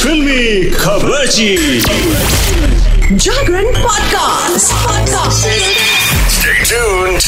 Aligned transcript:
फिल्मी 0.00 0.70
खबरची 0.74 1.56
Jagran 3.16 3.66
podcast 3.82 4.72
podcast 4.84 5.48
Stay 6.34 6.54
tuned. 6.70 7.26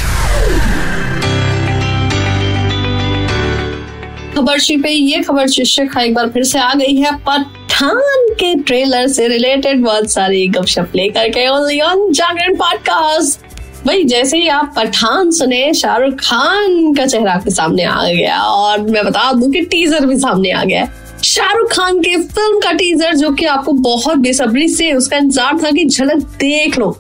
खबर 4.36 4.58
पे 4.82 4.90
ये 4.90 5.20
खबर 5.20 5.46
शीर्षक 5.46 5.98
एक 6.00 6.14
बार 6.14 6.28
फिर 6.28 6.42
से 6.42 6.58
आ 6.58 6.72
गई 6.74 6.96
है। 6.96 7.16
पठान 7.26 8.32
के 8.40 8.54
ट्रेलर 8.62 9.06
से 9.06 9.28
रिलेटेड 9.28 9.82
बहुत 9.84 10.10
सारी 10.12 10.46
गपशप 10.48 10.92
लेकर 10.96 11.28
के 11.28 11.48
only 11.48 11.80
ऑन 11.80 12.12
जागरण 12.12 12.54
पॉडकास्ट 12.54 13.40
भाई 13.86 14.04
जैसे 14.04 14.38
ही 14.38 14.48
आप 14.48 14.72
पठान 14.76 15.30
सुने 15.30 15.72
शाहरुख 15.74 16.14
खान 16.14 16.92
का 16.94 17.06
चेहरा 17.06 17.32
आपके 17.32 17.50
सामने 17.50 17.84
आ 17.84 18.02
गया 18.04 18.40
और 18.42 18.80
मैं 18.80 19.04
बता 19.04 19.32
दूँ 19.32 19.50
कि 19.52 19.60
टीजर 19.60 20.06
भी 20.06 20.16
सामने 20.16 20.50
आ 20.50 20.64
गया 20.64 20.88
शाहरुख 21.24 21.72
खान 21.72 21.98
के 22.00 22.16
फ़िल्म 22.18 22.58
का 22.60 22.70
टीजर 22.72 23.14
जो 23.16 23.30
कि 23.32 23.44
आपको 23.46 23.72
बहुत 23.72 24.18
बेसब्री 24.18 24.68
से 24.68 24.92
उसका 24.92 25.16
इंतज़ार 25.16 25.58
था 25.58 25.70
कि 25.70 25.84
झलक 25.84 26.22
देख 26.38 26.78
लो। 26.78 26.90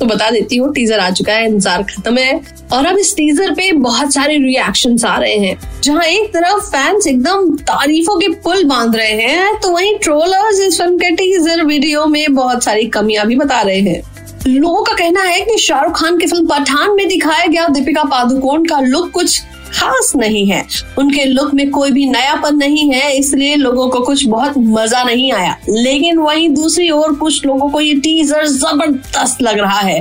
तो 0.00 0.06
बता 0.06 0.28
देती 0.30 0.56
हूँ 0.56 0.72
टीजर 0.74 0.98
आ 0.98 1.10
चुका 1.10 1.32
है, 1.32 1.46
इंतज़ार 1.46 1.82
खत्म 1.84 2.18
है। 2.18 2.40
और 2.72 2.86
अब 2.86 2.98
इस 2.98 3.14
टीजर 3.16 3.50
पे 3.54 3.70
बहुत 3.72 4.12
सारे 4.14 4.36
रिएक्शन 4.38 4.96
आ 5.06 5.16
रहे 5.16 5.36
हैं, 5.36 5.58
जहाँ 5.82 6.04
एक 6.04 6.28
तरफ़ 6.34 6.64
फैंस 6.66 7.06
एकदम 7.06 7.50
तारीफों 7.62 8.18
के 8.20 8.28
पुल 8.38 8.64
बाँध 8.64 8.96
रहे 8.96 9.12
हैं 9.22 9.60
तो 9.60 9.70
वहीं 9.70 9.96
ट्रोलर्स 9.98 10.60
इस 10.60 10.78
फ़िल्म 10.78 10.96
के 10.98 11.10
टीजर 11.16 11.64
वीडियो 11.64 12.06
में 12.06 12.34
बहुत 12.34 12.64
सारी 12.64 12.86
कमियाँ 12.88 13.26
भी 13.26 13.36
बता 13.36 13.60
रहे 13.62 13.80
हैं। 13.80 14.00
लोगों 14.46 14.82
का 14.82 14.92
कहना 14.92 15.22
है 15.22 15.40
कि 15.40 15.56
शाहरुख 15.58 15.98
खान 15.98 16.16
की 16.18 16.26
फ़िल्म 16.26 16.46
पठान 16.46 16.94
में 16.96 17.06
दिखाया 17.08 17.46
गया 17.46 17.66
दीपिका 17.68 18.02
पादुकोण 18.04 18.64
का 18.64 18.80
लुक 18.80 19.10
कुछ 19.10 19.40
खास 19.72 20.12
नहीं 20.16 20.46
है। 20.46 20.64
उनके 20.98 21.24
लुक 21.24 21.52
में 21.54 21.70
कोई 21.70 21.90
भी 21.90 22.08
नयापन 22.10 22.56
नहीं 22.56 22.92
है, 22.92 23.12
इसलिए 23.16 23.54
लोगों 23.56 23.88
को 23.88 24.00
कुछ 24.00 24.24
बहुत 24.26 24.54
मज़ा 24.58 25.02
नहीं 25.04 25.30
आया। 25.32 25.56
लेकिन 25.68 26.18
वहीं 26.18 26.48
दूसरी 26.48 26.90
ओर 26.90 27.14
कुछ 27.14 27.44
लोगों 27.46 27.70
को 27.70 27.80
ये 27.80 27.94
टीजर 27.94 28.46
ज़बरदस्त 28.46 29.42
लग 29.42 29.58
रहा 29.58 29.78
है। 29.78 30.00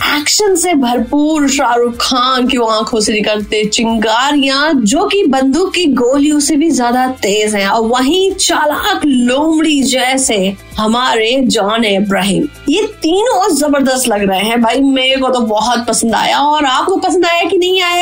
एक्शन 0.00 0.54
से 0.56 0.72
भरपूर 0.74 1.48
शाहरुख 1.48 1.94
खान 2.00 2.46
की 2.48 2.56
आँखों 2.70 3.00
से 3.00 3.12
निकलते 3.12 3.64
चिंगारियाँ, 3.64 4.72
जो 4.74 5.06
कि 5.06 5.22
बंदूक 5.24 5.72
की 5.74 5.84
गोलियों 5.94 6.38
से 6.40 6.56
भी 6.56 6.70
ज़्यादा 6.70 7.06
तेज 7.22 7.54
हैं, 7.54 7.68
और 7.68 7.86
वहीं 7.86 8.30
चालाक 8.30 9.00
लोमड़ी 9.04 9.82
जैसे 9.82 10.36
हमारे 10.78 11.30
जॉन 11.46 11.84
इब्राहिम। 11.84 12.48
ये 12.68 12.82
तीनों 13.02 13.48
ज़बरदस्त 13.54 14.08
लग 14.08 14.22
रहे 14.22 14.40
हैं। 14.40 14.60
भाई, 14.62 14.80
मेरे 14.80 15.16
को 15.16 15.28
तो 15.28 15.40
बहुत 15.40 15.86
पसंद 15.86 16.14
आया, 16.14 16.38
और 16.38 16.64
आपको 16.64 16.96
पसंद 16.96 17.19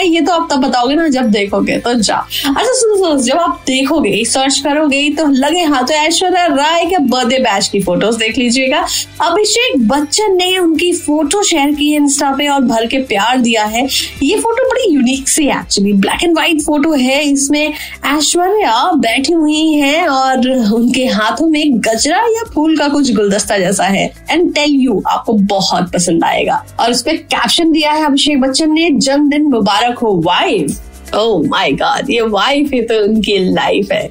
ये 0.08 0.20
तो 0.20 0.32
आप 0.32 0.48
तब 0.50 0.60
बताओगे 0.60 0.94
ना 0.94 1.08
जब 1.08 1.30
देखोगे 1.30 1.78
तो 1.78 1.94
जा। 1.94 2.16
अच्छा 2.16 2.72
सुनो 2.72 2.96
सुनो, 2.96 3.16
जब 3.18 3.38
आप 3.38 3.62
देखोगे 3.66 4.24
सर्च 4.26 4.58
करोगे 4.64 5.08
तो 5.10 5.26
लगे 5.34 5.62
हाँ 5.64 5.84
तो 5.86 5.94
ऐश्वर्या 5.94 6.46
राय 6.46 6.84
के 6.86 6.98
बर्थडे 7.06 7.38
बैच 7.40 7.68
की 7.68 7.80
फ़ोटोज़ 7.82 8.18
देख 8.18 8.38
लीजिएगा। 8.38 8.84
अभिषेक 9.22 9.86
बच्चन 9.88 10.36
ने 10.36 10.56
उनकी 10.58 10.92
फ़ोटो 10.94 11.42
शेयर 11.42 11.74
की 11.74 11.90
है 11.90 11.96
इंस्टा 11.96 12.30
पे 12.30 12.48
और 12.48 12.60
भर 12.62 12.86
के 12.86 12.98
प्यार 13.04 13.38
दिया 13.38 13.64
है। 13.66 13.86
ये 14.22 14.36
फ़ोटो 14.36 14.68
बड़ी 14.70 14.94
unique 14.94 15.28
C 15.28 15.46
actually 15.50 15.92
black 15.94 16.24
and 16.24 16.34
white 16.34 16.62
photo 16.62 16.92
है, 16.94 17.22
इसमें 17.24 17.72
ऐश्वर्या 18.06 18.90
बैठी 18.98 19.32
हुई 19.32 19.72
है 19.72 20.06
और 20.08 20.27
उनके 20.74 21.04
हाथों 21.06 21.48
में 21.48 21.78
गजरा 21.80 22.18
या 22.28 22.42
फूल 22.54 22.76
का 22.78 22.88
कुछ 22.88 23.12
गुलदस्ता 23.14 23.58
जैसा 23.58 23.84
है। 23.84 24.06
एंड 24.30 24.52
टेल 24.54 24.70
यू 24.72 25.02
आपको 25.06 25.32
बहुत 25.32 25.92
पसंद 25.92 26.24
आएगा। 26.24 26.64
और 26.80 26.90
उस 26.90 27.02
पर 27.02 27.16
कैप्शन 27.16 27.72
दिया 27.72 27.92
है 27.92 28.04
अभिषेक 28.06 28.40
बच्चन 28.40 28.72
ने, 28.72 28.90
जन्मदिन 28.90 29.48
मुबारक 29.48 29.98
हो 29.98 30.14
वाइफ 30.26 31.14
ओह 31.16 31.42
माय 31.48 31.72
गॉड 31.72 32.10
ये 32.10 32.20
वाइफ 32.22 32.72
ही 32.72 32.80
तो 32.82 33.02
उनकी 33.04 33.38
लाइफ 33.44 33.92
है। 33.92 34.08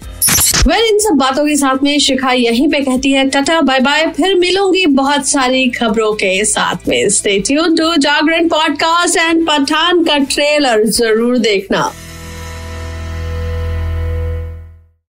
वेल 0.68 0.86
इन 0.86 0.98
सब 1.00 1.18
बातों 1.18 1.46
के 1.46 1.56
साथ 1.56 1.84
में 1.84 1.98
शिखा 2.00 2.32
यहीं 2.32 2.68
पे 2.70 2.80
कहती 2.80 3.12
है, 3.12 3.28
टाटा 3.30 3.60
बाय 3.62 3.80
बाय 3.80 4.06
फिर 4.08 4.36
मिलूँगी 4.36 4.86
बहुत 4.86 5.28
सारी 5.28 5.68
खबरों 5.70 6.12
के 6.14 6.44
साथ 6.46 6.88
में। 6.88 7.10
Stay 7.10 7.38
tune 7.40 7.76
to 7.76 7.96
Jagran 7.96 8.48
podcast 8.48 9.18
and 9.18 9.48
Pathaan 9.48 10.04
का 10.04 10.18
ट्रेलर 10.18 10.84
ज़रूर 10.88 11.38
देखना। 11.38 11.92